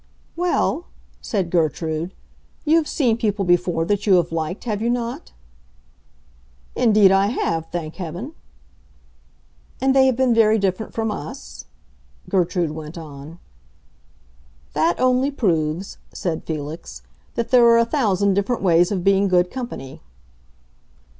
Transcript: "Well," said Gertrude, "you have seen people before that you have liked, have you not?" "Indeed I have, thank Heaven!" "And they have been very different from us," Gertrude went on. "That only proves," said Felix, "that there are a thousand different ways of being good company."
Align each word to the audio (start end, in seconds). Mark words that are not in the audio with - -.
"Well," 0.35 0.85
said 1.21 1.51
Gertrude, 1.51 2.15
"you 2.65 2.75
have 2.77 2.87
seen 2.87 3.17
people 3.17 3.45
before 3.45 3.85
that 3.85 4.07
you 4.07 4.15
have 4.15 4.31
liked, 4.31 4.63
have 4.63 4.81
you 4.81 4.89
not?" 4.89 5.31
"Indeed 6.75 7.11
I 7.11 7.27
have, 7.27 7.67
thank 7.67 7.97
Heaven!" 7.97 8.33
"And 9.79 9.95
they 9.95 10.07
have 10.07 10.15
been 10.15 10.33
very 10.33 10.57
different 10.57 10.91
from 10.95 11.11
us," 11.11 11.65
Gertrude 12.29 12.71
went 12.71 12.97
on. 12.97 13.37
"That 14.73 14.99
only 14.99 15.29
proves," 15.29 15.99
said 16.11 16.45
Felix, 16.45 17.03
"that 17.35 17.51
there 17.51 17.63
are 17.67 17.77
a 17.77 17.85
thousand 17.85 18.33
different 18.33 18.63
ways 18.63 18.91
of 18.91 19.03
being 19.03 19.27
good 19.27 19.51
company." 19.51 20.01